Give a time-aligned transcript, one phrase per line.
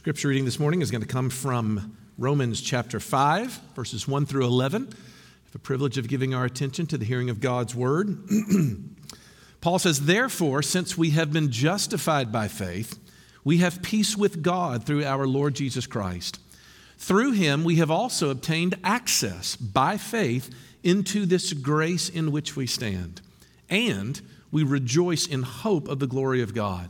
[0.00, 4.46] Scripture reading this morning is going to come from Romans chapter 5, verses 1 through
[4.46, 4.86] 11.
[4.86, 8.26] have the privilege of giving our attention to the hearing of God's word.
[9.60, 12.98] Paul says, Therefore, since we have been justified by faith,
[13.44, 16.40] we have peace with God through our Lord Jesus Christ.
[16.96, 20.48] Through him, we have also obtained access by faith
[20.82, 23.20] into this grace in which we stand,
[23.68, 24.18] and
[24.50, 26.88] we rejoice in hope of the glory of God.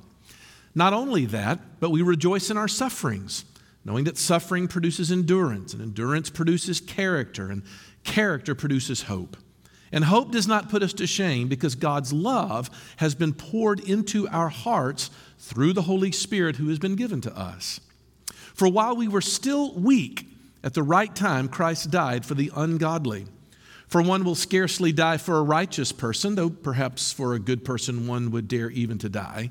[0.74, 3.44] Not only that, but we rejoice in our sufferings,
[3.84, 7.62] knowing that suffering produces endurance, and endurance produces character, and
[8.04, 9.36] character produces hope.
[9.92, 14.28] And hope does not put us to shame because God's love has been poured into
[14.28, 17.80] our hearts through the Holy Spirit who has been given to us.
[18.54, 20.26] For while we were still weak,
[20.62, 23.26] at the right time, Christ died for the ungodly.
[23.88, 28.06] For one will scarcely die for a righteous person, though perhaps for a good person
[28.06, 29.50] one would dare even to die.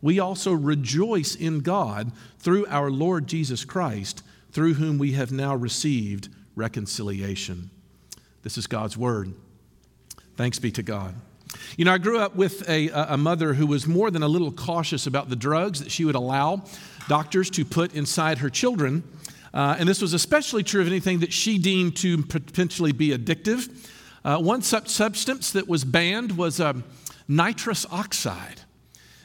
[0.00, 5.54] we also rejoice in God through our Lord Jesus Christ through whom we have now
[5.54, 7.70] received reconciliation.
[8.42, 9.34] This is God's word.
[10.36, 11.14] Thanks be to God.
[11.76, 14.52] You know, I grew up with a, a mother who was more than a little
[14.52, 16.62] cautious about the drugs that she would allow
[17.08, 19.02] doctors to put inside her children.
[19.52, 23.68] Uh, and this was especially true of anything that she deemed to potentially be addictive.
[24.24, 26.84] Uh, one such substance that was banned was um,
[27.26, 28.57] nitrous oxide.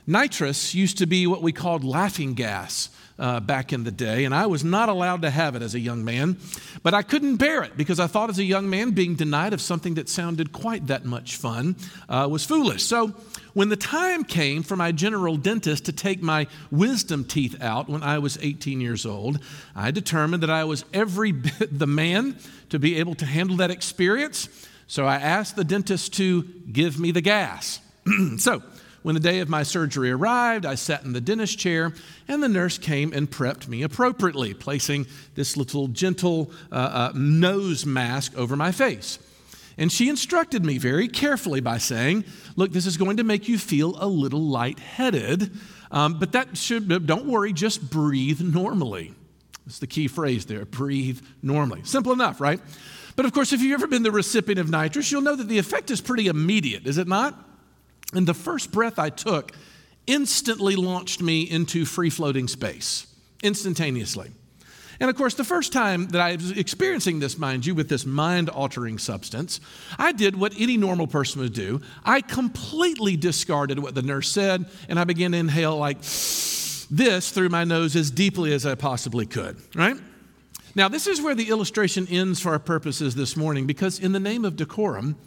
[0.05, 4.33] Nitrous used to be what we called laughing gas uh, back in the day, and
[4.33, 6.37] I was not allowed to have it as a young man.
[6.81, 9.61] But I couldn't bear it because I thought, as a young man, being denied of
[9.61, 11.75] something that sounded quite that much fun
[12.09, 12.83] uh, was foolish.
[12.83, 13.13] So,
[13.53, 18.01] when the time came for my general dentist to take my wisdom teeth out when
[18.01, 19.39] I was 18 years old,
[19.75, 22.37] I determined that I was every bit the man
[22.69, 24.49] to be able to handle that experience.
[24.87, 27.79] So I asked the dentist to give me the gas.
[28.37, 28.63] so
[29.03, 31.93] when the day of my surgery arrived, I sat in the dentist chair,
[32.27, 35.05] and the nurse came and prepped me appropriately, placing
[35.35, 39.19] this little gentle uh, uh, nose mask over my face.
[39.77, 42.25] And she instructed me very carefully by saying,
[42.55, 45.51] Look, this is going to make you feel a little lightheaded,
[45.91, 49.13] um, but that should, don't worry, just breathe normally.
[49.65, 51.81] That's the key phrase there breathe normally.
[51.83, 52.59] Simple enough, right?
[53.15, 55.57] But of course, if you've ever been the recipient of nitrous, you'll know that the
[55.57, 57.52] effect is pretty immediate, is it not?
[58.13, 59.51] And the first breath I took
[60.07, 63.07] instantly launched me into free floating space,
[63.41, 64.31] instantaneously.
[64.99, 68.05] And of course, the first time that I was experiencing this, mind you, with this
[68.05, 69.59] mind altering substance,
[69.97, 71.81] I did what any normal person would do.
[72.05, 77.49] I completely discarded what the nurse said, and I began to inhale like this through
[77.49, 79.97] my nose as deeply as I possibly could, right?
[80.75, 84.19] Now, this is where the illustration ends for our purposes this morning because, in the
[84.19, 85.17] name of decorum,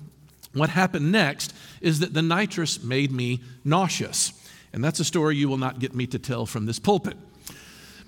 [0.57, 4.33] what happened next is that the nitrous made me nauseous.
[4.73, 7.17] And that's a story you will not get me to tell from this pulpit.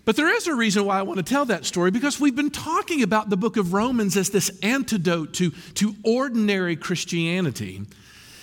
[0.04, 2.50] But there is a reason why I want to tell that story because we've been
[2.50, 7.82] talking about the book of Romans as this antidote to, to ordinary Christianity.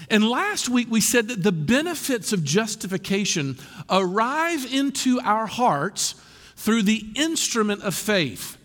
[0.09, 3.57] And last week we said that the benefits of justification
[3.89, 6.13] arrive into our hearts
[6.55, 8.57] through the instrument of faith.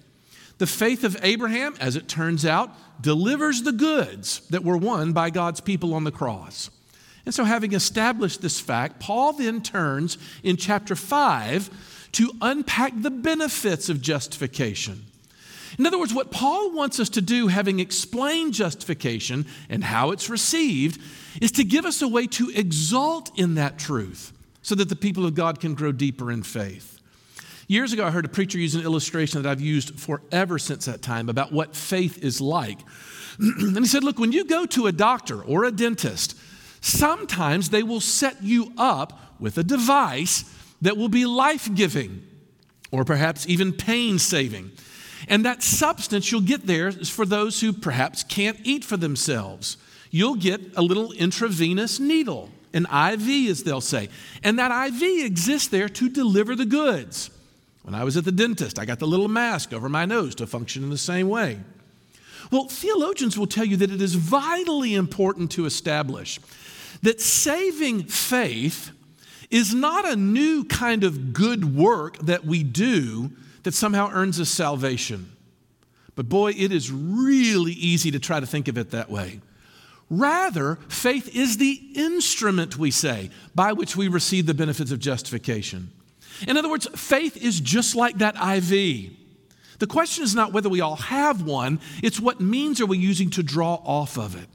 [0.61, 5.31] The faith of Abraham, as it turns out, delivers the goods that were won by
[5.31, 6.69] God's people on the cross.
[7.25, 13.11] And so, having established this fact, Paul then turns in chapter 5 to unpack the
[13.11, 15.07] benefits of justification.
[15.79, 20.29] In other words, what Paul wants us to do, having explained justification and how it's
[20.29, 21.01] received,
[21.41, 25.25] is to give us a way to exalt in that truth so that the people
[25.25, 27.00] of God can grow deeper in faith.
[27.71, 31.03] Years ago, I heard a preacher use an illustration that I've used forever since that
[31.03, 32.81] time about what faith is like.
[33.39, 36.37] and he said, Look, when you go to a doctor or a dentist,
[36.81, 40.53] sometimes they will set you up with a device
[40.83, 42.27] that will be life giving
[42.91, 44.73] or perhaps even pain saving.
[45.29, 49.77] And that substance you'll get there is for those who perhaps can't eat for themselves.
[50.11, 54.09] You'll get a little intravenous needle, an IV, as they'll say.
[54.43, 57.31] And that IV exists there to deliver the goods.
[57.83, 60.47] When I was at the dentist, I got the little mask over my nose to
[60.47, 61.59] function in the same way.
[62.51, 66.41] Well, theologians will tell you that it is vitally important to establish
[67.03, 68.91] that saving faith
[69.51, 73.31] is not a new kind of good work that we do
[73.63, 75.31] that somehow earns us salvation.
[76.15, 79.41] But boy, it is really easy to try to think of it that way.
[80.09, 85.93] Rather, faith is the instrument, we say, by which we receive the benefits of justification.
[86.47, 89.13] In other words, faith is just like that IV.
[89.79, 93.31] The question is not whether we all have one, it's what means are we using
[93.31, 94.49] to draw off of it.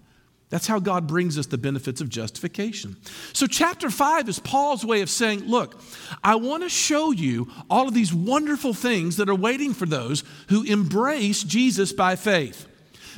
[0.50, 2.98] That's how God brings us the benefits of justification.
[3.34, 5.82] So, chapter 5 is Paul's way of saying, Look,
[6.24, 10.24] I want to show you all of these wonderful things that are waiting for those
[10.50, 12.68] who embrace Jesus by faith.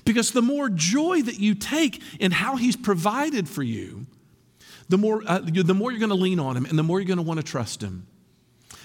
[0.06, 4.06] Because the more joy that you take in how he's provided for you,
[4.88, 7.08] the more, uh, the more you're going to lean on him and the more you're
[7.08, 8.08] going to want to trust him.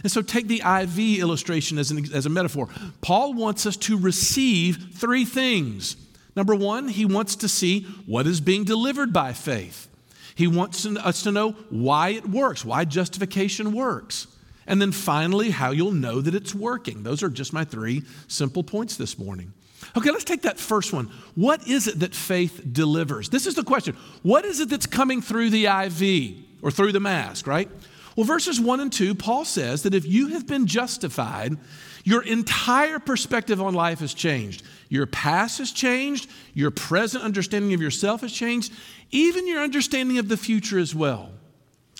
[0.02, 2.69] And so take the IV illustration as, an, as a metaphor.
[3.00, 5.96] Paul wants us to receive three things.
[6.34, 9.88] Number one, he wants to see what is being delivered by faith.
[10.34, 14.26] He wants us to know why it works, why justification works.
[14.66, 17.02] And then finally, how you'll know that it's working.
[17.02, 19.52] Those are just my three simple points this morning.
[19.96, 21.10] Okay, let's take that first one.
[21.34, 23.28] What is it that faith delivers?
[23.28, 23.96] This is the question.
[24.22, 27.69] What is it that's coming through the IV or through the mask, right?
[28.16, 31.56] Well, verses 1 and 2, Paul says that if you have been justified,
[32.04, 34.62] your entire perspective on life has changed.
[34.88, 38.72] Your past has changed, your present understanding of yourself has changed,
[39.10, 41.30] even your understanding of the future as well.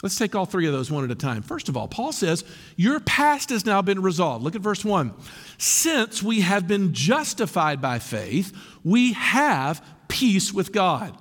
[0.03, 1.43] Let's take all three of those one at a time.
[1.43, 2.45] First of all, Paul says,
[2.77, 4.43] Your past has now been resolved.
[4.45, 5.15] Look at verse 1.
[5.59, 11.17] Since we have been justified by faith, we have peace with God.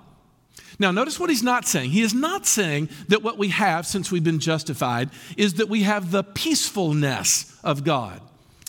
[0.81, 1.91] Now, notice what he's not saying.
[1.91, 5.83] He is not saying that what we have since we've been justified is that we
[5.83, 8.19] have the peacefulness of God.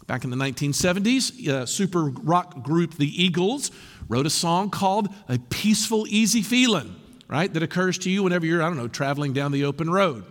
[0.06, 3.70] Back in the 1970s, uh, super rock group The Eagles
[4.10, 6.94] wrote a song called A Peaceful, Easy Feeling,
[7.28, 7.50] right?
[7.50, 10.24] That occurs to you whenever you're, I don't know, traveling down the open road.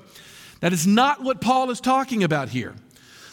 [0.59, 2.75] That is not what Paul is talking about here.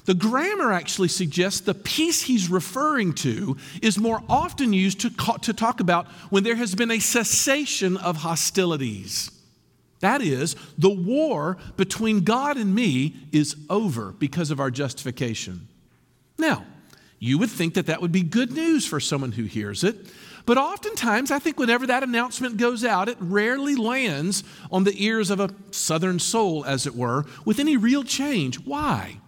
[0.09, 5.53] The grammar actually suggests the peace he's referring to is more often used to, to
[5.53, 9.31] talk about when there has been a cessation of hostilities.
[10.01, 15.69] That is, the war between God and me is over because of our justification.
[16.39, 16.65] Now,
[17.19, 20.07] you would think that that would be good news for someone who hears it,
[20.47, 25.29] but oftentimes I think whenever that announcement goes out, it rarely lands on the ears
[25.29, 28.59] of a southern soul, as it were, with any real change.
[28.65, 29.21] Why?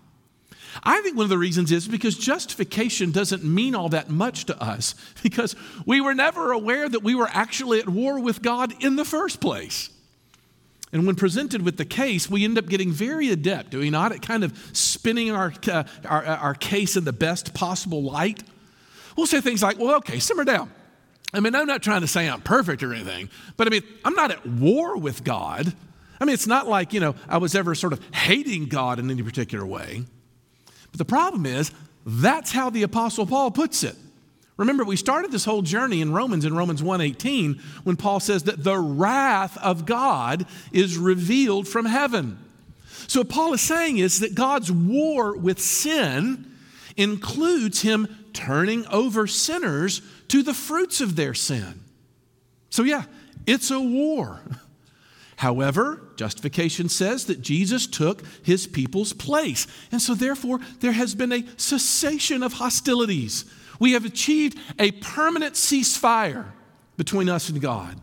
[0.83, 4.63] I think one of the reasons is because justification doesn't mean all that much to
[4.63, 5.55] us because
[5.87, 9.41] we were never aware that we were actually at war with God in the first
[9.41, 9.91] place.
[10.93, 14.11] And when presented with the case, we end up getting very adept, do we not,
[14.11, 18.43] at kind of spinning our, uh, our, our case in the best possible light.
[19.17, 20.71] We'll say things like, well, okay, simmer down.
[21.33, 24.15] I mean, I'm not trying to say I'm perfect or anything, but I mean, I'm
[24.15, 25.73] not at war with God.
[26.21, 29.11] I mean, it's not like, you know, I was ever sort of hating God in
[29.11, 30.05] any particular way.
[30.91, 31.73] But the problem is,
[32.05, 33.97] that's how the Apostle Paul puts it.
[34.57, 38.63] Remember, we started this whole journey in Romans, in Romans 1:18, when Paul says that
[38.63, 42.39] the wrath of God is revealed from heaven.
[43.07, 46.47] So what Paul is saying is that God's war with sin
[46.97, 51.81] includes him turning over sinners to the fruits of their sin.
[52.69, 53.05] So yeah,
[53.47, 54.41] it's a war.
[55.41, 59.67] However, justification says that Jesus took his people's place.
[59.91, 63.47] And so, therefore, there has been a cessation of hostilities.
[63.79, 66.53] We have achieved a permanent ceasefire
[66.99, 67.99] between us and God.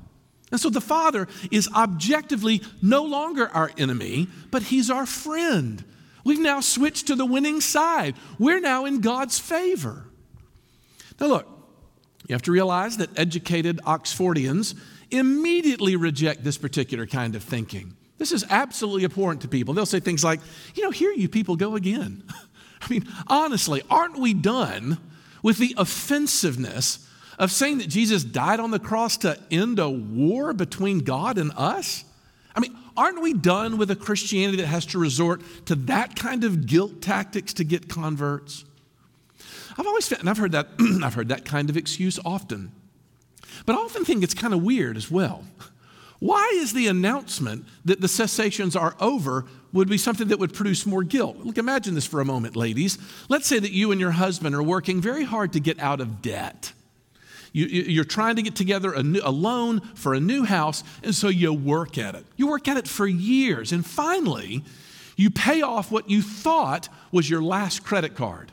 [0.50, 5.86] And so the Father is objectively no longer our enemy, but He's our friend.
[6.24, 8.16] We've now switched to the winning side.
[8.40, 10.08] We're now in God's favor.
[11.20, 11.48] Now, look,
[12.28, 14.74] you have to realize that educated Oxfordians
[15.12, 17.96] immediately reject this particular kind of thinking.
[18.18, 19.74] This is absolutely abhorrent to people.
[19.74, 20.40] They'll say things like,
[20.76, 22.24] you know, here you people go again.
[22.82, 24.98] I mean, honestly, aren't we done
[25.44, 30.54] with the offensiveness of saying that Jesus died on the cross to end a war
[30.54, 32.04] between God and us?
[32.56, 36.44] I mean, aren't we done with a Christianity that has to resort to that kind
[36.44, 38.66] of guilt tactics to get converts?
[39.78, 40.70] I've always found, and I've heard that,
[41.04, 42.72] I've heard that kind of excuse often.
[43.66, 45.44] But I often think it's kind of weird as well.
[46.20, 50.86] Why is the announcement that the cessations are over would be something that would produce
[50.86, 51.38] more guilt?
[51.44, 52.98] Look, imagine this for a moment, ladies.
[53.30, 56.22] Let's say that you and your husband are working very hard to get out of
[56.22, 56.74] debt.
[57.54, 61.16] You, are trying to get together a, new, a loan for a new house, and
[61.16, 62.26] so you work at it.
[62.36, 64.64] You work at it for years, and finally,
[65.16, 68.52] you pay off what you thought was your last credit card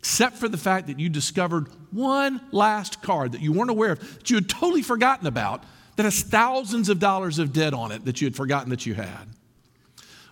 [0.00, 4.18] except for the fact that you discovered one last card that you weren't aware of,
[4.18, 5.62] that you had totally forgotten about,
[5.96, 8.94] that has thousands of dollars of debt on it that you had forgotten that you
[8.94, 9.28] had.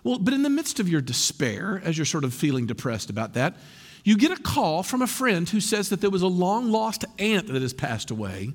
[0.03, 3.35] Well, but in the midst of your despair, as you're sort of feeling depressed about
[3.35, 3.57] that,
[4.03, 7.05] you get a call from a friend who says that there was a long lost
[7.19, 8.53] aunt that has passed away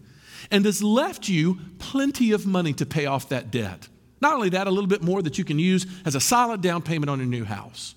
[0.51, 3.87] and has left you plenty of money to pay off that debt.
[4.21, 6.83] Not only that, a little bit more that you can use as a solid down
[6.83, 7.95] payment on your new house.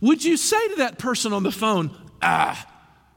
[0.00, 1.90] Would you say to that person on the phone,
[2.22, 2.66] ah,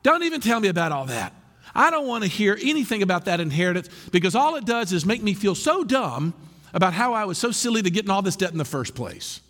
[0.04, 1.34] don't even tell me about all that?
[1.76, 5.22] I don't want to hear anything about that inheritance because all it does is make
[5.22, 6.34] me feel so dumb
[6.74, 8.96] about how I was so silly to get in all this debt in the first
[8.96, 9.42] place.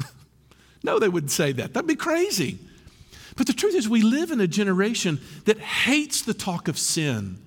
[0.82, 1.74] no, they wouldn't say that.
[1.74, 2.58] That'd be crazy.
[3.36, 7.38] But the truth is, we live in a generation that hates the talk of sin.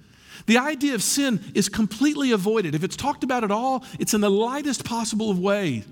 [0.47, 2.75] The idea of sin is completely avoided.
[2.75, 5.85] If it's talked about at all, it's in the lightest possible of ways.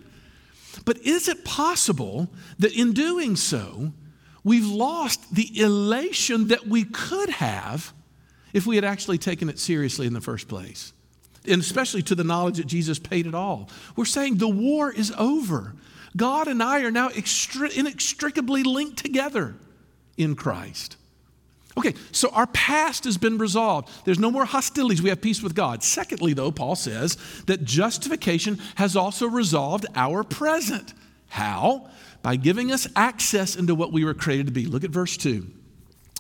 [0.86, 3.92] But is it possible that in doing so,
[4.44, 7.94] we've lost the elation that we could have
[8.54, 10.94] if we had actually taken it seriously in the first place?
[11.46, 13.70] And especially to the knowledge that Jesus paid it all.
[13.96, 15.76] We're saying the war is over.
[16.16, 19.56] God and I are now inextricably linked together
[20.18, 20.98] in Christ.
[21.78, 23.90] Okay, so our past has been resolved.
[24.04, 25.02] There's no more hostilities.
[25.02, 25.84] We have peace with God.
[25.84, 30.94] Secondly, though, Paul says that justification has also resolved our present.
[31.30, 31.90] How?
[32.22, 34.66] By giving us access into what we were created to be.
[34.66, 35.46] Look at verse 2.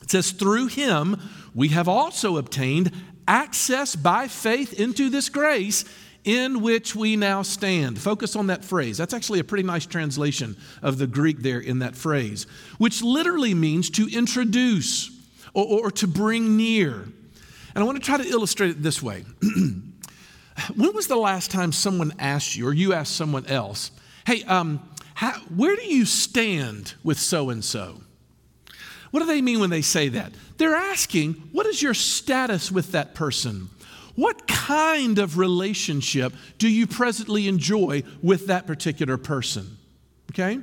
[0.04, 1.18] It says, Through him
[1.54, 2.92] we have also obtained
[3.28, 5.84] access by faith into this grace
[6.24, 8.00] in which we now stand.
[8.00, 8.98] Focus on that phrase.
[8.98, 12.46] That's actually a pretty nice translation of the Greek there in that phrase,
[12.78, 15.19] which literally means to introduce
[15.54, 16.94] or, or to bring near.
[16.94, 19.26] And I want to try to illustrate it this way.
[20.76, 23.92] when was the last time someone asked you, or you asked someone else,
[24.26, 24.82] hey, um,
[25.14, 28.02] how, where do you stand with so and so?
[29.12, 30.32] What do they mean when they say that?
[30.58, 33.70] They're asking, what is your status with that person?
[34.16, 39.78] What kind of relationship do you presently enjoy with that particular person?
[40.32, 40.60] Okay?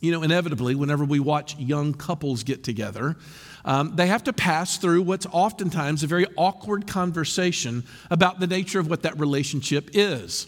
[0.00, 3.16] You know, inevitably, whenever we watch young couples get together,
[3.64, 8.78] um, they have to pass through what's oftentimes a very awkward conversation about the nature
[8.78, 10.46] of what that relationship is.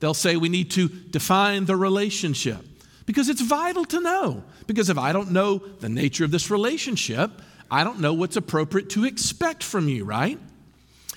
[0.00, 2.64] They'll say, We need to define the relationship
[3.06, 4.44] because it's vital to know.
[4.66, 7.30] Because if I don't know the nature of this relationship,
[7.70, 10.38] I don't know what's appropriate to expect from you, right?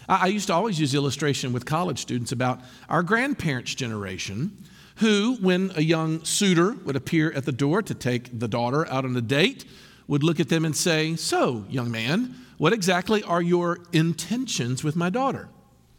[0.08, 4.56] I used to always use illustration with college students about our grandparents' generation,
[4.98, 9.06] who, when a young suitor would appear at the door to take the daughter out
[9.06, 9.66] on a date,
[10.08, 14.96] would look at them and say, So, young man, what exactly are your intentions with
[14.96, 15.50] my daughter?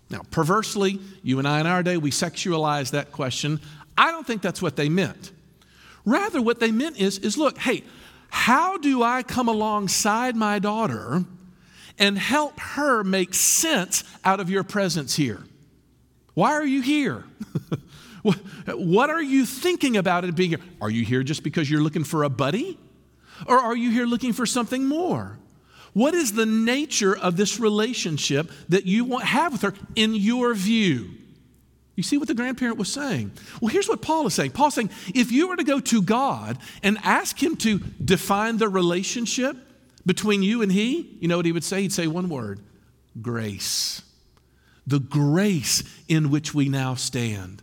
[0.09, 3.61] Now, perversely, you and I in our day, we sexualize that question.
[3.99, 5.33] I don't think that's what they meant.
[6.05, 7.83] Rather, what they meant is, is look, hey,
[8.29, 11.25] how do I come alongside my daughter
[11.99, 15.43] and help her make sense out of your presence here?
[16.35, 17.25] Why are you here?
[18.69, 20.61] what are you thinking about it being here?
[20.81, 22.79] Are you here just because you're looking for a buddy?
[23.47, 25.39] Or are you here looking for something more?
[25.93, 30.55] What is the nature of this relationship that you want have with her in your
[30.55, 31.11] view?
[31.95, 33.33] You see what the grandparent was saying?
[33.61, 34.51] Well, here's what Paul is saying.
[34.51, 38.69] Paul's saying, if you were to go to God and ask him to define the
[38.69, 39.57] relationship
[40.05, 41.83] between you and he, you know what he would say?
[41.83, 42.61] He'd say one word
[43.23, 44.03] grace.
[44.87, 47.63] The grace in which we now stand.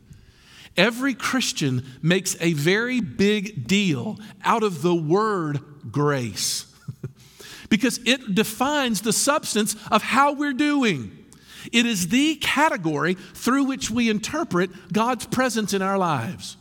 [0.76, 5.60] Every Christian makes a very big deal out of the word
[5.92, 6.66] grace
[7.70, 11.26] because it defines the substance of how we're doing.
[11.72, 16.58] It is the category through which we interpret God's presence in our lives.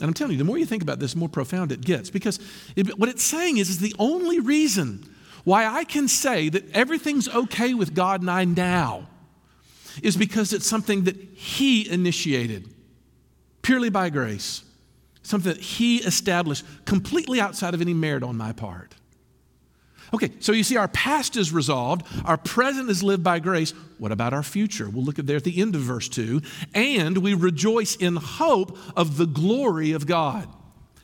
[0.00, 2.10] And I'm telling you, the more you think about this, the more profound it gets.
[2.10, 2.38] Because
[2.74, 5.08] it, what it's saying is, is the only reason
[5.44, 9.08] why I can say that everything's okay with God and I now
[10.02, 12.72] is because it's something that He initiated
[13.66, 14.62] purely by grace,
[15.24, 18.94] something that He established completely outside of any merit on my part.
[20.14, 23.72] Okay, so you see, our past is resolved, our present is lived by grace.
[23.98, 24.88] What about our future?
[24.88, 26.42] We'll look at there at the end of verse 2.
[26.74, 30.48] And we rejoice in hope of the glory of God.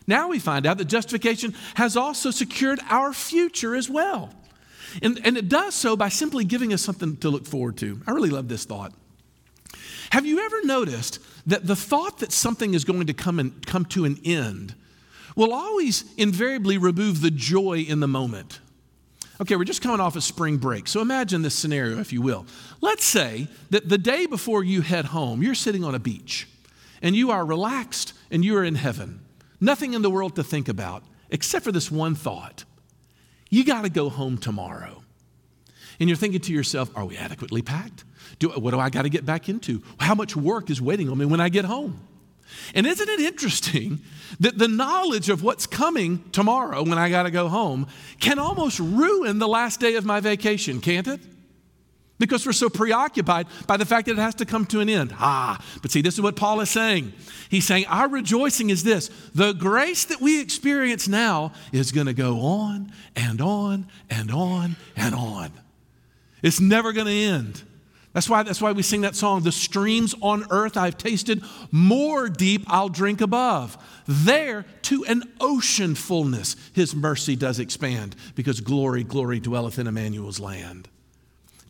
[0.06, 4.32] Now we find out that justification has also secured our future as well.
[5.02, 8.00] And, and it does so by simply giving us something to look forward to.
[8.06, 8.92] I really love this thought.
[10.10, 13.84] Have you ever noticed that the thought that something is going to come, and, come
[13.86, 14.74] to an end
[15.36, 18.60] will always invariably remove the joy in the moment?
[19.40, 20.86] Okay, we're just coming off a of spring break.
[20.86, 22.46] So imagine this scenario, if you will.
[22.80, 26.48] Let's say that the day before you head home, you're sitting on a beach
[27.00, 29.20] and you are relaxed and you are in heaven.
[29.60, 32.64] Nothing in the world to think about except for this one thought
[33.52, 35.02] you got to go home tomorrow.
[36.00, 38.04] And you're thinking to yourself, are we adequately packed?
[38.38, 39.82] Do, what do I got to get back into?
[39.98, 42.00] How much work is waiting on me when I get home?
[42.74, 44.00] And isn't it interesting
[44.40, 47.86] that the knowledge of what's coming tomorrow when I got to go home
[48.20, 51.20] can almost ruin the last day of my vacation, can't it?
[52.18, 55.12] Because we're so preoccupied by the fact that it has to come to an end.
[55.18, 57.12] Ah, but see, this is what Paul is saying.
[57.50, 62.14] He's saying, Our rejoicing is this the grace that we experience now is going to
[62.14, 65.50] go on and on and on and on.
[66.42, 67.62] It's never going to end.
[68.12, 72.28] That's why, that's why we sing that song, The streams on earth I've tasted, more
[72.28, 73.78] deep I'll drink above.
[74.06, 80.40] There to an ocean fullness his mercy does expand, because glory, glory dwelleth in Emmanuel's
[80.40, 80.88] land.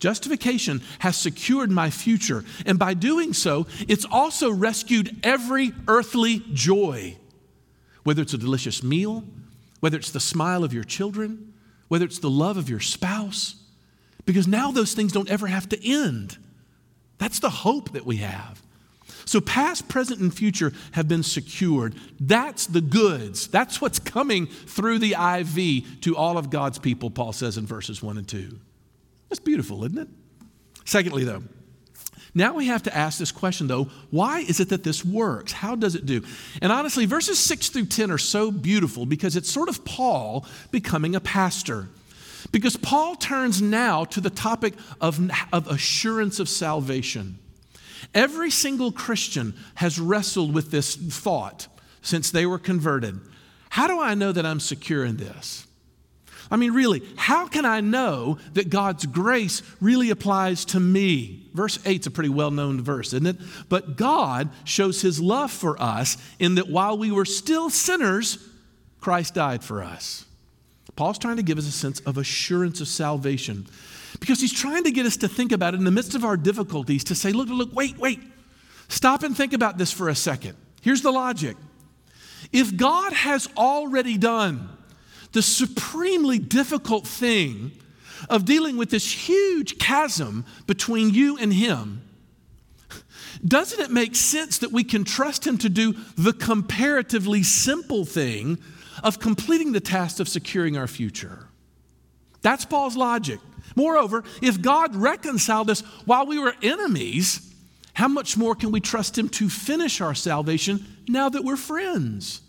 [0.00, 7.16] Justification has secured my future, and by doing so, it's also rescued every earthly joy.
[8.02, 9.22] Whether it's a delicious meal,
[9.78, 11.54] whether it's the smile of your children,
[11.86, 13.61] whether it's the love of your spouse,
[14.24, 16.38] because now those things don't ever have to end.
[17.18, 18.62] That's the hope that we have.
[19.24, 21.94] So, past, present, and future have been secured.
[22.18, 23.46] That's the goods.
[23.46, 28.02] That's what's coming through the IV to all of God's people, Paul says in verses
[28.02, 28.58] 1 and 2.
[29.28, 30.08] That's beautiful, isn't it?
[30.84, 31.42] Secondly, though,
[32.34, 35.52] now we have to ask this question, though why is it that this works?
[35.52, 36.22] How does it do?
[36.60, 41.14] And honestly, verses 6 through 10 are so beautiful because it's sort of Paul becoming
[41.14, 41.88] a pastor.
[42.50, 47.38] Because Paul turns now to the topic of, of assurance of salvation.
[48.14, 51.68] Every single Christian has wrestled with this thought
[52.02, 53.20] since they were converted.
[53.70, 55.66] How do I know that I'm secure in this?
[56.50, 61.48] I mean, really, how can I know that God's grace really applies to me?
[61.54, 63.36] Verse 8 is a pretty well known verse, isn't it?
[63.70, 68.36] But God shows his love for us in that while we were still sinners,
[69.00, 70.26] Christ died for us.
[70.96, 73.66] Paul's trying to give us a sense of assurance of salvation
[74.20, 76.36] because he's trying to get us to think about it in the midst of our
[76.36, 78.20] difficulties to say, look, look, wait, wait.
[78.88, 80.56] Stop and think about this for a second.
[80.82, 81.56] Here's the logic.
[82.52, 84.68] If God has already done
[85.32, 87.72] the supremely difficult thing
[88.28, 92.02] of dealing with this huge chasm between you and Him,
[93.44, 98.58] doesn't it make sense that we can trust Him to do the comparatively simple thing
[99.02, 101.48] of completing the task of securing our future.
[102.42, 103.38] That's Paul's logic.
[103.76, 107.52] Moreover, if God reconciled us while we were enemies,
[107.94, 112.40] how much more can we trust Him to finish our salvation now that we're friends?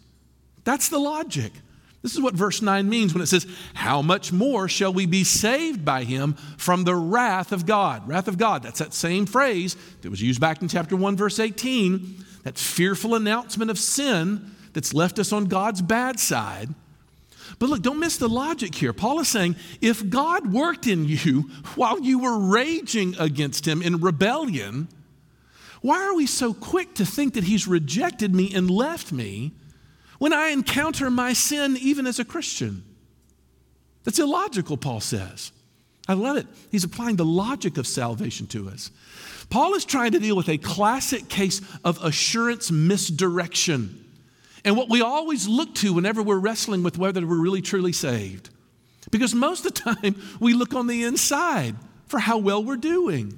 [0.64, 1.52] That's the logic.
[2.02, 5.24] This is what verse 9 means when it says, How much more shall we be
[5.24, 8.08] saved by him from the wrath of God?
[8.08, 11.40] Wrath of God, that's that same phrase that was used back in chapter 1, verse
[11.40, 16.70] 18, that fearful announcement of sin that's left us on God's bad side.
[17.60, 18.94] But look, don't miss the logic here.
[18.94, 21.42] Paul is saying if God worked in you
[21.76, 24.88] while you were raging against him in rebellion,
[25.82, 29.54] why are we so quick to think that he's rejected me and left me
[30.18, 32.84] when I encounter my sin even as a Christian?
[34.04, 35.52] That's illogical, Paul says.
[36.08, 36.48] I love it.
[36.72, 38.92] He's applying the logic of salvation to us.
[39.50, 44.03] Paul is trying to deal with a classic case of assurance misdirection
[44.66, 48.50] and what we always look to whenever we're wrestling with whether we're really truly saved.
[49.12, 51.76] Because most of the time, we look on the inside
[52.08, 53.38] for how well we're doing.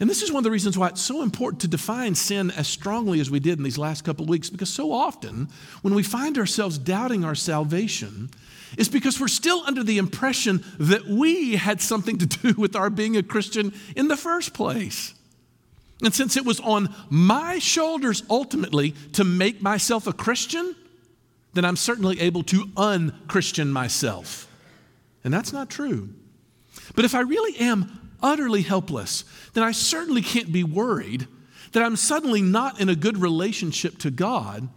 [0.00, 2.66] And this is one of the reasons why it's so important to define sin as
[2.66, 5.48] strongly as we did in these last couple of weeks, because so often
[5.82, 8.30] when we find ourselves doubting our salvation,
[8.76, 12.90] it's because we're still under the impression that we had something to do with our
[12.90, 15.14] being a Christian in the first place.
[16.02, 20.74] And since it was on my shoulders ultimately to make myself a Christian,
[21.54, 24.48] then I'm certainly able to unchristian myself.
[25.22, 26.10] And that's not true.
[26.96, 31.28] But if I really am utterly helpless, then I certainly can't be worried
[31.72, 34.68] that I'm suddenly not in a good relationship to God.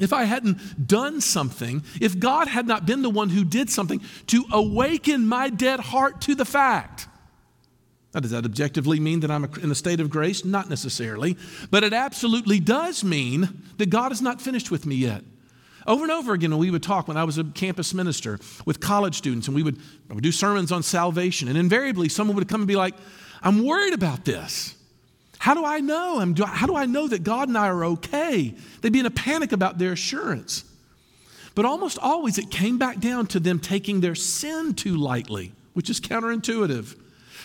[0.00, 4.00] If I hadn't done something, if God had not been the one who did something
[4.28, 7.08] to awaken my dead heart to the fact
[8.14, 10.44] now, does that objectively mean that I'm in a state of grace?
[10.44, 11.36] Not necessarily.
[11.70, 15.24] But it absolutely does mean that God is not finished with me yet.
[15.86, 18.80] Over and over again, when we would talk when I was a campus minister with
[18.80, 19.76] college students, and we would,
[20.08, 22.94] we would do sermons on salvation, and invariably someone would come and be like,
[23.42, 24.76] I'm worried about this.
[25.38, 26.20] How do I know?
[26.46, 28.54] How do I know that God and I are okay?
[28.80, 30.64] They'd be in a panic about their assurance.
[31.54, 35.90] But almost always it came back down to them taking their sin too lightly, which
[35.90, 36.96] is counterintuitive.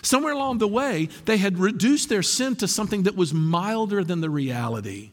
[0.02, 4.22] Somewhere along the way, they had reduced their sin to something that was milder than
[4.22, 5.12] the reality.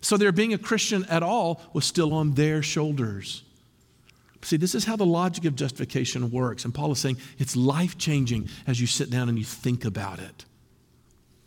[0.00, 3.42] So their being a Christian at all was still on their shoulders.
[4.42, 6.64] See, this is how the logic of justification works.
[6.64, 10.20] And Paul is saying it's life changing as you sit down and you think about
[10.20, 10.44] it.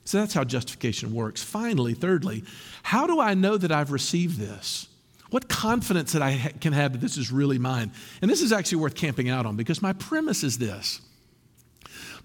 [0.04, 1.42] So that's how justification works.
[1.42, 2.44] Finally, thirdly,
[2.84, 4.88] how do I know that I've received this?
[5.30, 7.92] What confidence that I ha- can have that this is really mine?
[8.22, 11.00] And this is actually worth camping out on because my premise is this.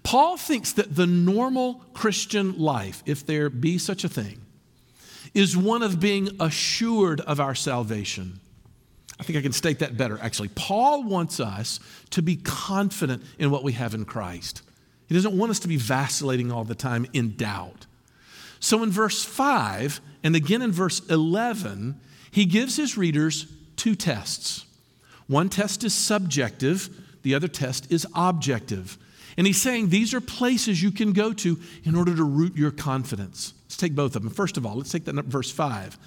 [0.05, 4.39] Paul thinks that the normal Christian life, if there be such a thing,
[5.33, 8.39] is one of being assured of our salvation.
[9.19, 10.49] I think I can state that better, actually.
[10.49, 11.79] Paul wants us
[12.11, 14.61] to be confident in what we have in Christ.
[15.07, 17.87] He doesn't want us to be vacillating all the time in doubt.
[18.59, 24.65] So in verse 5 and again in verse 11, he gives his readers two tests.
[25.25, 26.89] One test is subjective,
[27.23, 28.99] the other test is objective.
[29.37, 32.71] And he's saying these are places you can go to in order to root your
[32.71, 33.53] confidence.
[33.65, 34.31] Let's take both of them.
[34.31, 35.97] First of all, let's take that verse 5.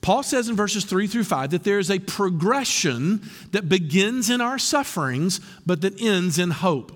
[0.00, 4.40] Paul says in verses 3 through 5 that there is a progression that begins in
[4.40, 6.92] our sufferings, but that ends in hope.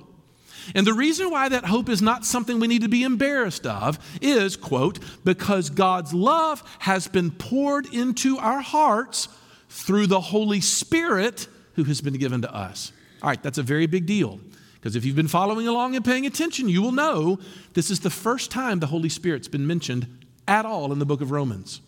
[0.74, 3.98] And the reason why that hope is not something we need to be embarrassed of
[4.20, 9.28] is, quote, because God's love has been poured into our hearts
[9.68, 12.92] through the Holy Spirit who has been given to us.
[13.22, 14.40] All right, that's a very big deal.
[14.80, 17.38] Because if you've been following along and paying attention, you will know
[17.74, 20.06] this is the first time the Holy Spirit's been mentioned
[20.48, 21.82] at all in the book of Romans.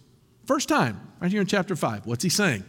[0.47, 2.05] First time, right here in chapter 5.
[2.05, 2.65] What's he saying?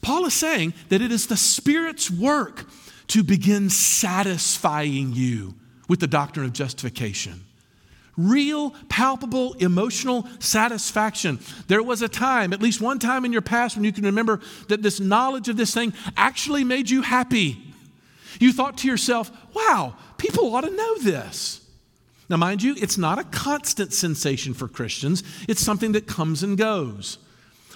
[0.00, 2.66] Paul is saying that it is the Spirit's work
[3.08, 5.54] to begin satisfying you
[5.88, 7.44] with the doctrine of justification.
[8.16, 11.38] Real, palpable, emotional satisfaction.
[11.68, 14.40] There was a time, at least one time in your past, when you can remember
[14.68, 17.71] that this knowledge of this thing actually made you happy.
[18.40, 21.60] You thought to yourself, wow, people ought to know this.
[22.28, 26.56] Now, mind you, it's not a constant sensation for Christians, it's something that comes and
[26.56, 27.18] goes.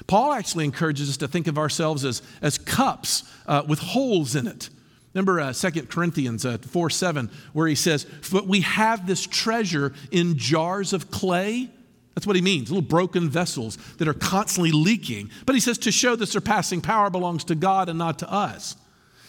[0.07, 4.47] Paul actually encourages us to think of ourselves as, as cups uh, with holes in
[4.47, 4.69] it.
[5.15, 9.95] Remember uh, 2 Corinthians uh, 4 7, where he says, But we have this treasure
[10.11, 11.71] in jars of clay.
[12.15, 15.31] That's what he means, little broken vessels that are constantly leaking.
[15.45, 18.77] But he says to show the surpassing power belongs to God and not to us.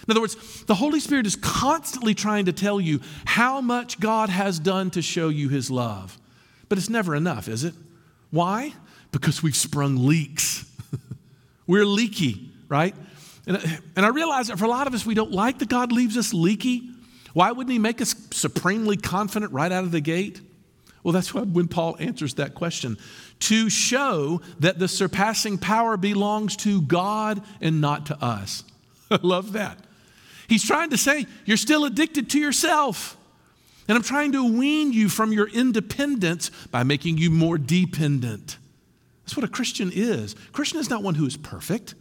[0.05, 4.29] In other words, the Holy Spirit is constantly trying to tell you how much God
[4.29, 6.17] has done to show you his love.
[6.69, 7.73] But it's never enough, is it?
[8.31, 8.73] Why?
[9.12, 10.65] Because we've sprung leaks.
[11.67, 12.95] We're leaky, right?
[13.45, 13.62] And, uh,
[13.95, 16.17] and I realize that for a lot of us, we don't like that God leaves
[16.17, 16.89] us leaky.
[17.33, 20.41] Why wouldn't He make us supremely confident right out of the gate?
[21.03, 22.97] Well, that's why when Paul answers that question
[23.39, 28.63] to show that the surpassing power belongs to God and not to us.
[29.12, 29.77] I love that.
[30.47, 33.17] He's trying to say, you're still addicted to yourself.
[33.88, 38.57] And I'm trying to wean you from your independence by making you more dependent.
[39.23, 40.33] That's what a Christian is.
[40.33, 41.95] A Christian is not one who is perfect.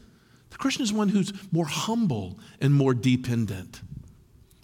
[0.50, 3.80] The Christian is one who's more humble and more dependent.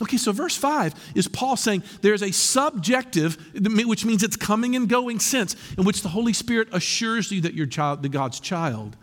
[0.01, 4.88] Okay, so verse 5 is Paul saying there's a subjective, which means it's coming and
[4.88, 8.97] going sense, in which the Holy Spirit assures you that you're child, the God's child.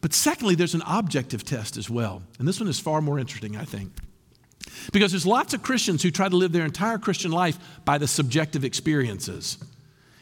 [0.00, 2.22] But secondly, there's an objective test as well.
[2.38, 3.92] And this one is far more interesting, I think.
[4.92, 8.08] Because there's lots of Christians who try to live their entire Christian life by the
[8.08, 9.58] subjective experiences.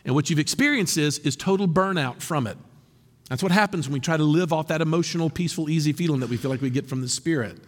[0.05, 2.57] And what you've experienced is, is total burnout from it.
[3.29, 6.31] That's what happens when we try to live off that emotional, peaceful, easy feeling that
[6.31, 7.59] we feel like we get from the Spirit.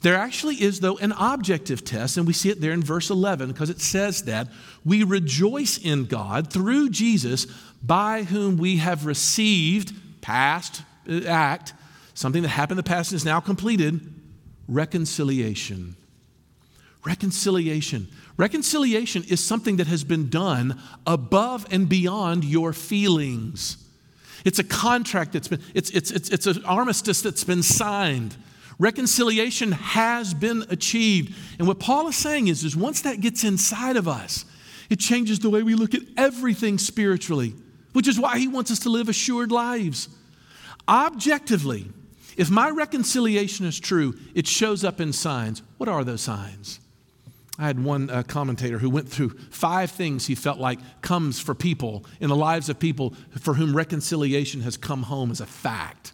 [0.00, 3.48] There actually is, though, an objective test, and we see it there in verse 11
[3.48, 4.48] because it says that
[4.84, 7.46] we rejoice in God through Jesus,
[7.82, 11.72] by whom we have received, past Uh, act,
[12.14, 14.00] something that happened in the past and is now completed,
[14.68, 15.96] reconciliation.
[17.04, 18.08] Reconciliation.
[18.36, 23.84] Reconciliation is something that has been done above and beyond your feelings.
[24.44, 28.36] It's a contract that's been, it's, it's, it's, it's an armistice that's been signed.
[28.78, 31.34] Reconciliation has been achieved.
[31.58, 34.44] And what Paul is saying is, is once that gets inside of us,
[34.88, 37.54] it changes the way we look at everything spiritually,
[37.92, 40.08] which is why he wants us to live assured lives.
[40.88, 41.86] Objectively,
[42.38, 45.62] if my reconciliation is true, it shows up in signs.
[45.76, 46.80] What are those signs?
[47.58, 51.54] I had one uh, commentator who went through five things he felt like comes for
[51.54, 56.12] people in the lives of people for whom reconciliation has come home as a fact.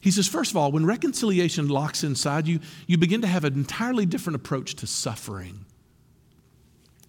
[0.00, 3.54] He says, first of all, when reconciliation locks inside you, you begin to have an
[3.54, 5.64] entirely different approach to suffering.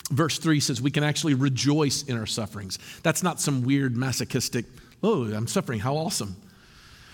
[0.09, 2.79] Verse 3 says we can actually rejoice in our sufferings.
[3.03, 4.65] That's not some weird masochistic,
[5.03, 6.35] oh, I'm suffering, how awesome.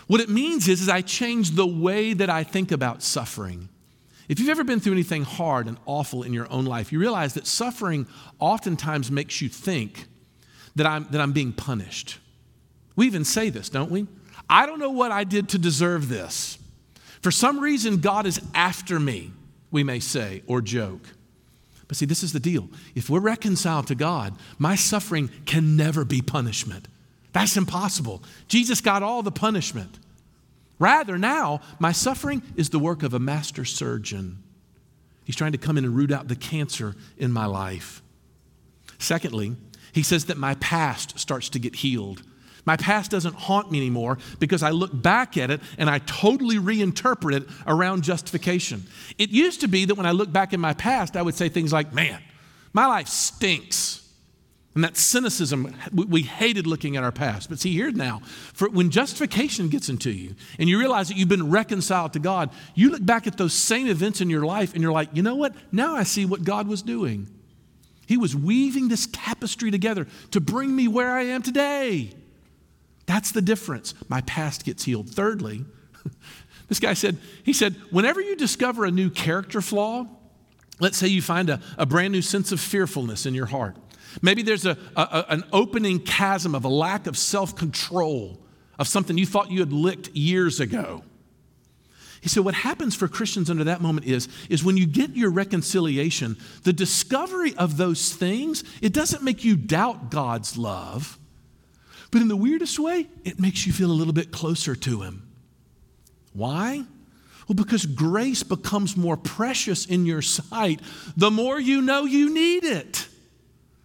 [0.08, 3.70] What it means is, is I change the way that I think about suffering.
[4.28, 7.34] If you've ever been through anything hard and awful in your own life, you realize
[7.34, 8.08] that suffering
[8.40, 10.08] oftentimes makes you think
[10.76, 12.18] that I'm, that I'm being punished.
[12.96, 14.08] We even say this, don't we?
[14.50, 16.58] I don't know what I did to deserve this.
[17.22, 19.32] For some reason, God is after me,
[19.70, 21.08] we may say, or joke.
[21.88, 22.70] But see, this is the deal.
[22.96, 26.88] If we're reconciled to God, my suffering can never be punishment.
[27.34, 28.24] That's impossible.
[28.48, 30.00] Jesus got all the punishment.
[30.80, 34.42] Rather, now, my suffering is the work of a master surgeon.
[35.24, 38.02] He's trying to come in and root out the cancer in my life.
[38.98, 39.56] Secondly,
[39.94, 42.24] he says that my past starts to get healed.
[42.66, 46.58] My past doesn't haunt me anymore because I look back at it and I totally
[46.58, 48.84] reinterpret it around justification.
[49.18, 51.50] It used to be that when I look back in my past, I would say
[51.50, 52.22] things like, man,
[52.74, 54.01] my life stinks.
[54.74, 57.50] And that cynicism, we hated looking at our past.
[57.50, 58.22] But see, here now,
[58.54, 62.52] for when justification gets into you and you realize that you've been reconciled to God,
[62.74, 65.36] you look back at those same events in your life and you're like, you know
[65.36, 65.54] what?
[65.74, 67.28] Now I see what God was doing.
[68.08, 72.12] He was weaving this tapestry together to bring me where I am today.
[73.06, 73.94] That's the difference.
[74.08, 75.10] My past gets healed.
[75.10, 75.66] Thirdly,
[76.70, 80.08] this guy said, he said, whenever you discover a new character flaw,
[80.80, 83.76] let's say you find a, a brand new sense of fearfulness in your heart.
[84.22, 88.40] Maybe there's a, a an opening chasm of a lack of self control
[88.78, 91.04] of something you thought you had licked years ago.
[92.22, 95.32] He said, What happens for Christians under that moment is, is when you get your
[95.32, 101.18] reconciliation, the discovery of those things, it doesn't make you doubt God's love.
[102.12, 105.28] But in the weirdest way, it makes you feel a little bit closer to Him.
[106.34, 106.84] Why?
[107.48, 110.80] Well, because grace becomes more precious in your sight
[111.18, 113.08] the more you know you need it.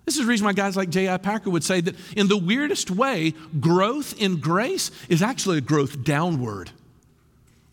[0.07, 1.19] This is the reason why guys like J.I.
[1.19, 6.05] Packer would say that in the weirdest way, growth in grace is actually a growth
[6.05, 6.71] downward.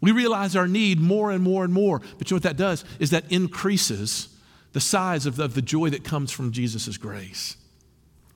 [0.02, 2.02] We realize our need more and more and more.
[2.18, 2.84] But you know what that does?
[3.00, 4.30] Is that increases
[4.74, 7.56] the size of the, of the joy that comes from Jesus' grace.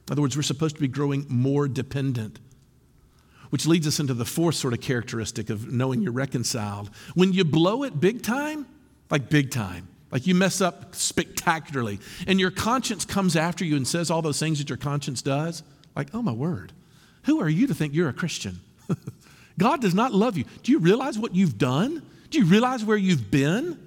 [0.08, 2.40] In other words, we're supposed to be growing more dependent,
[3.50, 6.92] which leads us into the fourth sort of characteristic of knowing you're reconciled.
[7.16, 8.68] When you blow it big time,
[9.10, 13.88] like big time, like you mess up spectacularly, and your conscience comes after you and
[13.88, 15.63] says all those things that your conscience does,
[15.96, 16.72] like, oh my word,
[17.24, 18.60] who are you to think you're a Christian?
[19.58, 20.46] God does not love you.
[20.63, 22.04] Do you realize what you've done?
[22.30, 23.78] Do you realize where you've been?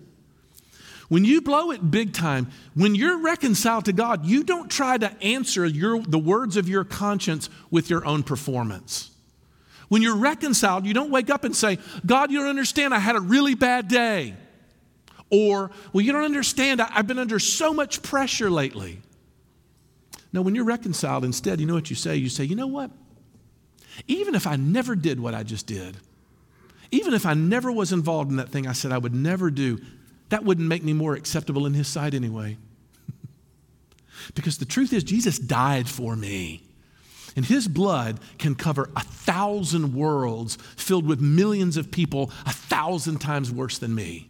[1.08, 5.10] When you blow it big time, when you're reconciled to God, you don't try to
[5.22, 9.10] answer your, the words of your conscience with your own performance.
[9.88, 13.16] When you're reconciled, you don't wake up and say, God, you don't understand, I had
[13.16, 14.34] a really bad day.
[15.30, 19.00] Or, well, you don't understand, I've been under so much pressure lately.
[20.32, 22.16] No, when you're reconciled, instead, you know what you say?
[22.16, 22.90] You say, you know what?
[24.06, 25.96] Even if I never did what I just did,
[26.90, 29.78] even if I never was involved in that thing I said I would never do,
[30.30, 32.56] that wouldn't make me more acceptable in his sight anyway.
[34.34, 36.62] because the truth is, Jesus died for me.
[37.36, 43.20] And his blood can cover a thousand worlds filled with millions of people a thousand
[43.20, 44.28] times worse than me.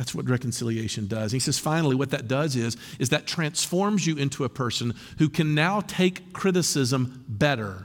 [0.00, 1.30] That's what reconciliation does.
[1.30, 5.28] he says, finally, what that does is, is that transforms you into a person who
[5.28, 7.84] can now take criticism better.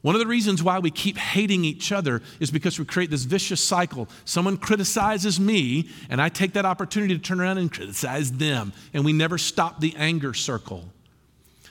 [0.00, 3.24] One of the reasons why we keep hating each other is because we create this
[3.24, 4.08] vicious cycle.
[4.24, 9.04] Someone criticizes me, and I take that opportunity to turn around and criticize them, and
[9.04, 10.88] we never stop the anger circle.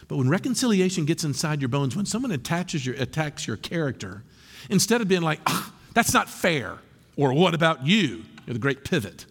[0.08, 4.22] But when reconciliation gets inside your bones, when someone attaches your, attacks your character,
[4.70, 6.78] instead of being like, ah, that's not fair,
[7.18, 8.24] or what about you?
[8.46, 9.26] You're the great pivot.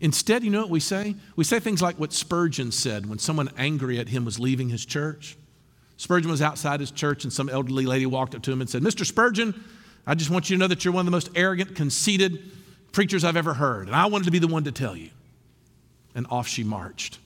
[0.00, 1.14] Instead, you know what we say?
[1.36, 4.84] We say things like what Spurgeon said when someone angry at him was leaving his
[4.84, 5.36] church.
[5.96, 8.82] Spurgeon was outside his church, and some elderly lady walked up to him and said,
[8.82, 9.06] Mr.
[9.06, 9.64] Spurgeon,
[10.06, 12.42] I just want you to know that you're one of the most arrogant, conceited
[12.92, 15.10] preachers I've ever heard, and I wanted to be the one to tell you.
[16.14, 17.18] And off she marched.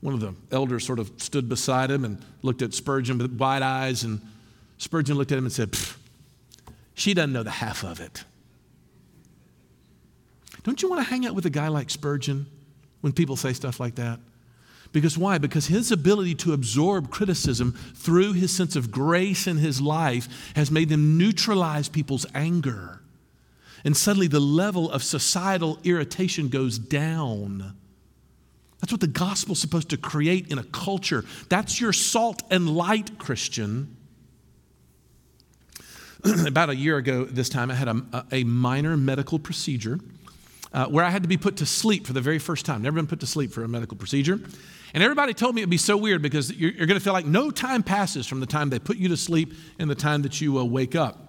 [0.00, 3.62] One of the elders sort of stood beside him and looked at Spurgeon with wide
[3.62, 4.20] eyes, and
[4.76, 5.74] Spurgeon looked at him and said,
[6.94, 8.24] She doesn't know the half of it.
[10.64, 12.46] Don't you want to hang out with a guy like Spurgeon
[13.02, 14.18] when people say stuff like that?
[14.92, 15.38] Because why?
[15.38, 20.70] Because his ability to absorb criticism through his sense of grace in his life has
[20.70, 23.02] made him neutralize people's anger.
[23.84, 27.76] And suddenly the level of societal irritation goes down.
[28.80, 31.24] That's what the gospel's supposed to create in a culture.
[31.48, 33.96] That's your salt and light, Christian.
[36.46, 39.98] About a year ago, this time, I had a, a minor medical procedure
[40.74, 42.82] uh, where I had to be put to sleep for the very first time.
[42.82, 44.40] Never been put to sleep for a medical procedure.
[44.92, 47.26] And everybody told me it'd be so weird because you're, you're going to feel like
[47.26, 50.40] no time passes from the time they put you to sleep and the time that
[50.40, 51.28] you uh, wake up.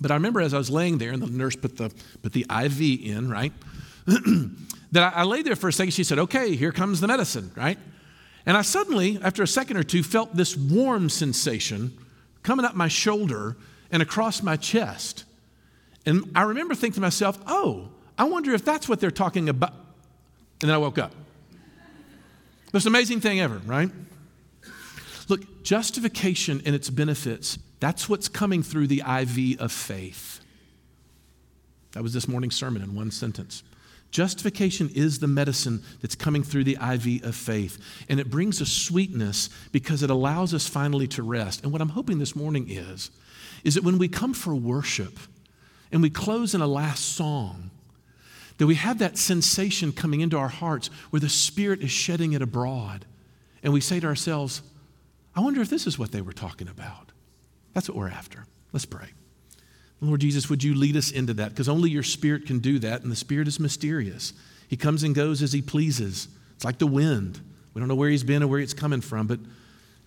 [0.00, 1.92] But I remember as I was laying there and the nurse put the,
[2.22, 3.52] put the IV in, right?
[4.06, 5.92] that I, I lay there for a second.
[5.92, 7.78] She said, okay, here comes the medicine, right?
[8.46, 11.96] And I suddenly, after a second or two, felt this warm sensation
[12.42, 13.56] coming up my shoulder
[13.92, 15.24] and across my chest.
[16.04, 19.72] And I remember thinking to myself, oh, I wonder if that's what they're talking about.
[20.60, 21.12] And then I woke up.
[22.72, 23.90] Most amazing thing ever, right?
[25.28, 30.40] Look, justification and its benefits, that's what's coming through the IV of faith.
[31.92, 33.62] That was this morning's sermon in one sentence.
[34.10, 37.78] Justification is the medicine that's coming through the IV of faith.
[38.08, 41.62] And it brings a sweetness because it allows us finally to rest.
[41.62, 43.10] And what I'm hoping this morning is,
[43.64, 45.18] is that when we come for worship
[45.90, 47.70] and we close in a last song,
[48.58, 52.42] that we have that sensation coming into our hearts where the Spirit is shedding it
[52.42, 53.06] abroad.
[53.62, 54.62] And we say to ourselves,
[55.34, 57.12] I wonder if this is what they were talking about.
[57.72, 58.46] That's what we're after.
[58.72, 59.08] Let's pray.
[60.00, 61.50] Lord Jesus, would you lead us into that?
[61.50, 64.32] Because only your Spirit can do that, and the Spirit is mysterious.
[64.68, 66.26] He comes and goes as He pleases.
[66.56, 67.40] It's like the wind.
[67.72, 69.38] We don't know where He's been or where it's coming from, but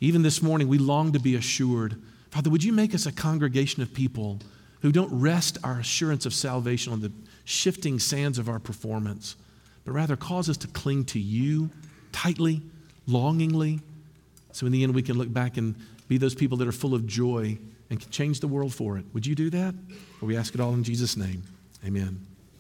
[0.02, 2.02] even this morning, we long to be assured.
[2.30, 4.40] Father, would you make us a congregation of people
[4.82, 7.12] who don't rest our assurance of salvation on the
[7.46, 9.36] shifting sands of our performance,
[9.86, 11.70] but rather cause us to cling to you
[12.12, 12.62] tightly,
[13.08, 13.80] longingly,
[14.52, 15.76] so in the end we can look back and
[16.08, 17.58] be those people that are full of joy
[17.90, 19.06] and can change the world for it.
[19.14, 19.76] Would you do that?
[20.22, 21.44] Or we ask it all in Jesus' name.
[21.86, 22.35] Amen.